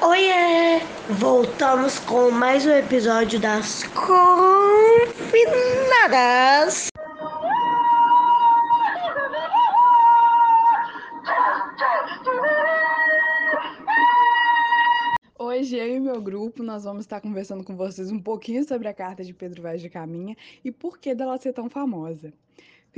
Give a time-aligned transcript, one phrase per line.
[0.00, 0.80] Oiê!
[1.10, 4.28] Voltamos com mais um episódio das Confinadas.
[15.36, 18.94] Hoje eu e meu grupo nós vamos estar conversando com vocês um pouquinho sobre a
[18.94, 22.32] carta de Pedro Vaz de Caminha e por que dela ser tão famosa.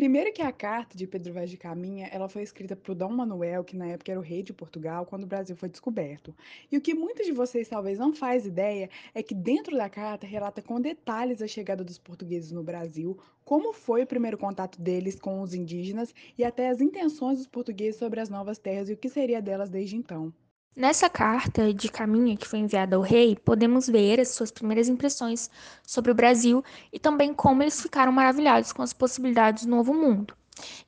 [0.01, 3.63] Primeiro que a carta de Pedro Vaz de Caminha, ela foi escrita por Dom Manuel,
[3.63, 6.35] que na época era o rei de Portugal, quando o Brasil foi descoberto.
[6.73, 10.27] E o que muitos de vocês talvez não faz ideia é que dentro da carta
[10.27, 15.21] relata com detalhes a chegada dos portugueses no Brasil, como foi o primeiro contato deles
[15.21, 18.97] com os indígenas e até as intenções dos portugueses sobre as novas terras e o
[18.97, 20.33] que seria delas desde então.
[20.77, 25.51] Nessa carta de caminho que foi enviada ao rei, podemos ver as suas primeiras impressões
[25.83, 30.35] sobre o Brasil e também como eles ficaram maravilhados com as possibilidades do novo mundo.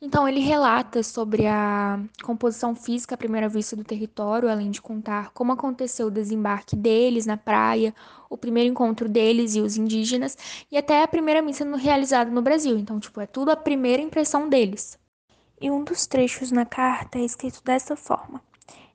[0.01, 5.31] Então, ele relata sobre a composição física à primeira vista do território, além de contar
[5.31, 7.95] como aconteceu o desembarque deles na praia,
[8.31, 10.37] o primeiro encontro deles e os indígenas,
[10.71, 12.79] e até a primeira missa realizada no Brasil.
[12.79, 14.99] Então, tipo, é tudo a primeira impressão deles.
[15.61, 18.41] E um dos trechos na carta é escrito dessa forma.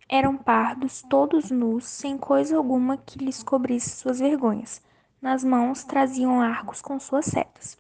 [0.10, 4.82] Eram pardos, todos nus, sem coisa alguma que lhes cobrisse suas vergonhas.
[5.22, 7.78] Nas mãos traziam arcos com suas setas.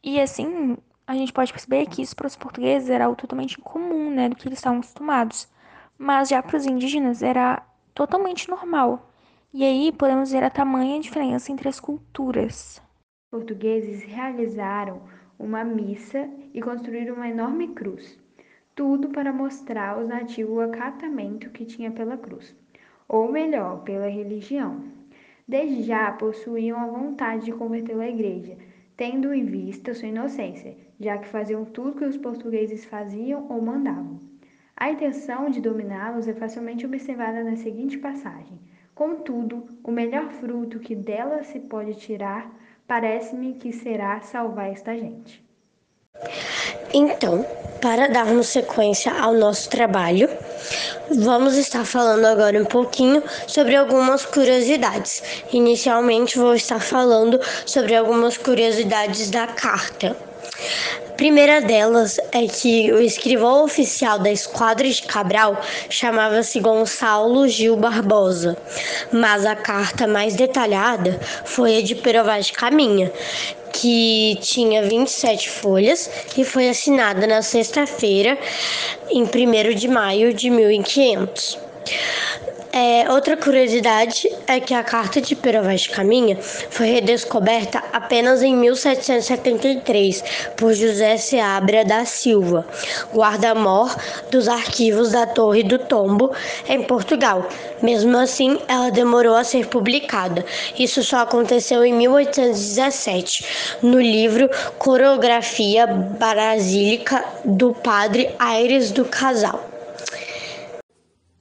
[0.00, 4.10] E assim, a gente pode perceber que isso para os portugueses era algo totalmente incomum,
[4.10, 5.48] né, do que eles estavam acostumados.
[5.98, 9.10] Mas já para os indígenas era totalmente normal.
[9.52, 12.80] E aí podemos ver a tamanha diferença entre as culturas.
[13.32, 15.02] Os portugueses realizaram
[15.36, 18.16] uma missa e construíram uma enorme cruz
[18.78, 22.54] tudo para mostrar aos nativos o acatamento que tinha pela cruz,
[23.08, 24.84] ou melhor, pela religião.
[25.48, 28.56] Desde já possuíam a vontade de convertê-lo à igreja,
[28.96, 34.20] tendo em vista sua inocência, já que faziam tudo que os portugueses faziam ou mandavam.
[34.76, 38.60] A intenção de dominá-los é facilmente observada na seguinte passagem:
[38.94, 42.48] Contudo, o melhor fruto que dela se pode tirar,
[42.86, 45.47] parece-me que será salvar esta gente.
[46.92, 47.46] Então,
[47.80, 50.28] para darmos sequência ao nosso trabalho,
[51.10, 55.22] vamos estar falando agora um pouquinho sobre algumas curiosidades.
[55.52, 60.16] Inicialmente, vou estar falando sobre algumas curiosidades da carta.
[61.08, 67.76] A primeira delas é que o escrivão oficial da Esquadra de Cabral chamava-se Gonçalo Gil
[67.76, 68.56] Barbosa,
[69.12, 73.12] mas a carta mais detalhada foi a de Perovaz Caminha,
[73.72, 78.38] que tinha 27 folhas e foi assinada na sexta-feira,
[79.10, 81.58] em 1 de maio de 1500.
[82.80, 88.40] É, outra curiosidade é que a carta de Pero Vaz de Caminha foi redescoberta apenas
[88.40, 90.22] em 1773
[90.56, 92.64] por José Seabra da Silva,
[93.12, 93.92] guarda-mor
[94.30, 96.30] dos arquivos da Torre do Tombo,
[96.68, 97.48] em Portugal.
[97.82, 100.46] Mesmo assim, ela demorou a ser publicada.
[100.78, 109.67] Isso só aconteceu em 1817, no livro Coreografia Basílica do Padre Aires do Casal.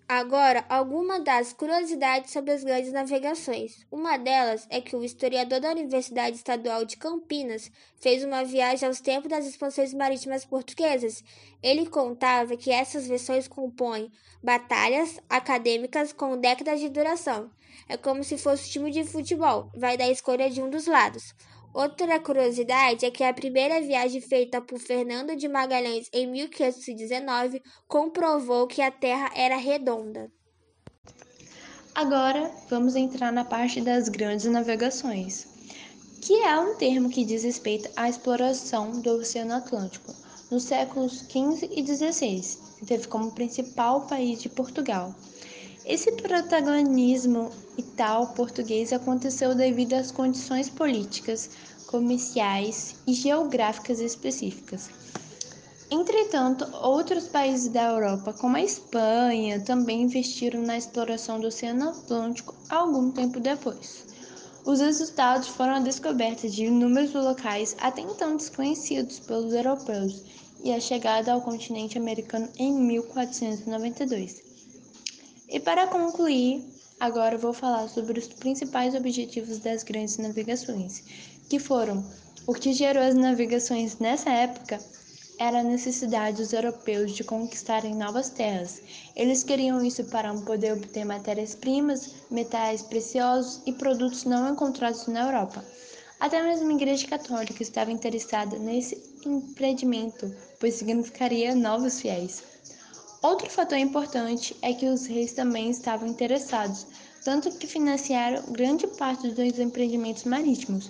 [0.10, 3.86] Agora, algumas das curiosidades sobre as grandes navegações.
[3.92, 7.70] Uma delas é que o historiador da Universidade Estadual de Campinas
[8.00, 11.22] fez uma viagem aos tempos das expansões marítimas portuguesas.
[11.62, 14.10] Ele contava que essas versões compõem
[14.42, 17.52] batalhas acadêmicas com décadas de duração.
[17.90, 21.36] É como se fosse um time de futebol, vai dar escolha de um dos lados.
[21.78, 28.66] Outra curiosidade é que a primeira viagem feita por Fernando de Magalhães em 1519 comprovou
[28.66, 30.32] que a Terra era redonda.
[31.94, 35.46] Agora vamos entrar na parte das grandes navegações,
[36.20, 40.16] que é um termo que diz respeito à exploração do Oceano Atlântico
[40.50, 45.14] nos séculos XV e XVI, que teve como principal país de Portugal.
[45.90, 51.50] Esse protagonismo e tal português aconteceu devido às condições políticas,
[51.88, 54.90] comerciais e geográficas específicas.
[55.90, 62.54] Entretanto, outros países da Europa, como a Espanha, também investiram na exploração do Oceano Atlântico
[62.68, 64.08] algum tempo depois.
[64.66, 70.22] Os resultados foram a descoberta de inúmeros locais até então desconhecidos pelos europeus
[70.62, 74.47] e a chegada ao continente americano em 1492.
[75.50, 76.62] E para concluir,
[77.00, 81.04] agora vou falar sobre os principais objetivos das grandes navegações,
[81.50, 82.06] que foram
[82.46, 84.80] o que gerou as navegações nessa época
[85.40, 88.82] era a necessidade dos europeus de conquistarem novas terras.
[89.16, 95.64] Eles queriam isso para poder obter matérias-primas, metais preciosos e produtos não encontrados na Europa.
[96.20, 102.57] Até mesmo a Igreja Católica estava interessada nesse empreendimento, pois significaria novos fiéis.
[103.22, 106.86] Outro fator importante é que os reis também estavam interessados,
[107.24, 110.90] tanto que financiaram grande parte dos empreendimentos marítimos,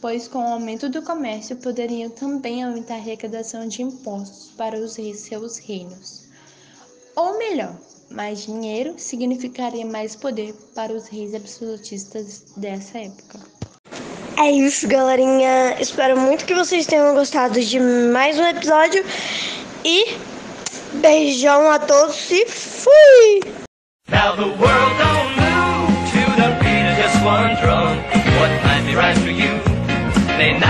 [0.00, 4.96] pois com o aumento do comércio poderiam também aumentar a arrecadação de impostos para os
[4.96, 6.24] reis seus reinos.
[7.16, 7.74] Ou melhor,
[8.10, 13.40] mais dinheiro significaria mais poder para os reis absolutistas dessa época.
[14.38, 15.80] É isso, galerinha.
[15.80, 19.02] Espero muito que vocês tenham gostado de mais um episódio
[19.82, 20.35] e
[20.96, 23.40] beijão a todos e fui!
[24.08, 27.96] Now the world don't move to the beat of just one drum.
[28.38, 29.60] What might be right for you
[30.38, 30.66] may not